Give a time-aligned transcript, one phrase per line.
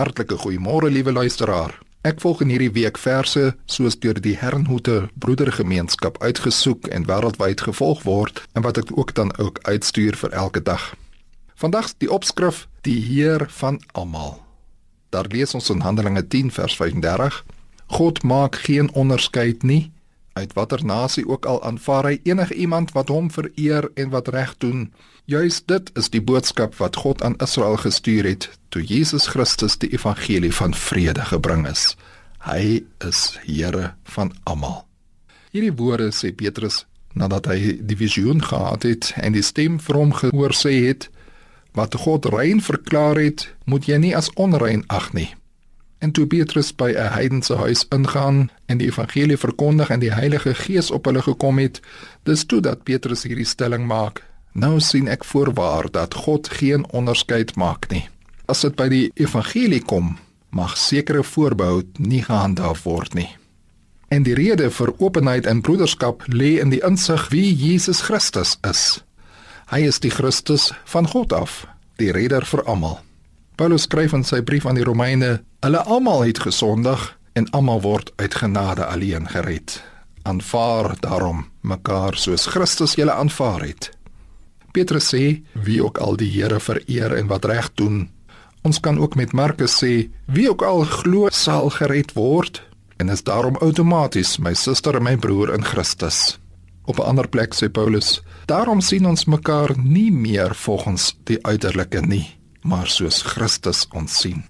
[0.00, 1.74] Hartlike goeiemôre liewe luisteraar.
[2.08, 8.06] Ek volg in hierdie week verse soos deur die Herrnhoete Broedergemeenskap uitgesoek en wêreldwyd gevolg
[8.08, 10.86] word en wat ek ook dan ook uitstuur vir elke dag.
[11.52, 14.40] Vandag die opskrif: Die Heer van almal.
[15.12, 17.44] Daar lees ons in Handelinge 10 vers 35:
[18.00, 19.92] God maak geen onderskeid nie
[20.32, 24.56] uit watter nasie ook al aanvaar hy enige iemand wat hom vereer en wat reg
[24.58, 24.92] doen.
[25.24, 29.92] Juis dit is die boodskap wat God aan Israel gestuur het toe Jesus Christus die
[29.92, 31.96] evangelie van vrede gebring is.
[32.46, 34.86] Hy is Here van almal.
[35.50, 40.14] Hierdie woorde sê Petrus nadat hy die visioen gehad het en die stem vir hom
[40.14, 41.10] gehoor sê het
[41.74, 45.28] wat God rein verklaar het, moet jy nie as onrein ag nie.
[46.00, 50.54] En toe Petrus by 'n heidense huis ingaan en die evangelie verkondig en die Heilige
[50.54, 51.80] Gees op hulle gekom het,
[52.22, 57.56] dis toe dat Petrus hierdie stelling maak: "Nou sien ek voorwaar dat God geen onderskeid
[57.56, 58.08] maak nie.
[58.46, 60.18] As dit by die evangelie kom,
[60.48, 63.36] mag sekere voorbehou nie gehandhaaf word nie."
[64.08, 69.04] En die rede vir openheid en broederskap lê in die insig wie Jesus Christus is.
[69.66, 73.00] Hy is die Christus van God af, die redder vir almal.
[73.60, 77.00] Paulus skryf in sy brief aan die Romeine: "Hulle almal het gesondig
[77.36, 79.82] en almal word uit genade alleen gered.
[80.22, 83.90] Aanvaar daarom mekaar soos Christus julle aanvaar het."
[84.72, 88.08] Petrus sê: "Wie ook al die Here vereer en wat reg doen."
[88.62, 92.62] Ons kan ook met Markus sê: "Wie ook al glo sal gered word."
[92.96, 96.38] En is daarom outomaties my suster en my broer in Christus.
[96.84, 102.00] Op 'n ander plek sê Paulus: "Daarom sien ons mekaar nie meer volgens die uiterlike
[102.00, 104.44] nie." Maar soos Christus ons sien.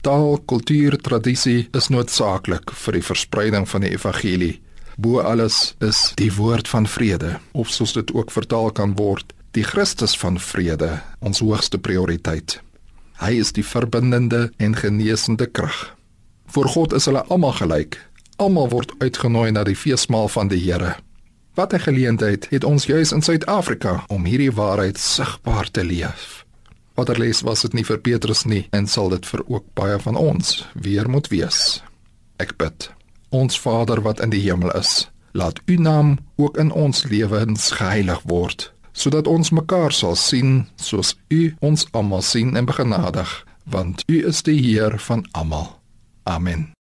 [0.00, 4.60] Taal, kultuur, tradisie is noodsaaklik vir die verspreiding van die evangelie.
[4.96, 9.64] Bo alles is die woord van vrede, of soos dit ook vertaal kan word, die
[9.64, 12.60] Christus van vrede, ons hoogste prioriteit.
[13.20, 15.96] Hy is die verbindende en genesende krag.
[16.46, 17.98] Voor God is hulle almal gelyk.
[18.36, 20.94] Almal word uitgenooi na die feesmaal van die Here.
[21.56, 26.45] Wat 'n geleentheid het ons juis in Suid-Afrika om hierdie waarheid sigbaar te leef.
[26.96, 30.62] Waterles was dit nie vir Petrus nie en sal dit vir ook baie van ons
[30.72, 31.82] weer moet wees.
[32.40, 32.88] Ek bid.
[33.36, 38.22] Ons Vader wat in die hemel is, laat U naam ook in ons lewens geheilig
[38.24, 43.28] word, sodat ons mekaar sal sien soos U ons almal sien en begenadig,
[43.64, 45.76] want U is die Heer van almal.
[46.24, 46.75] Amen.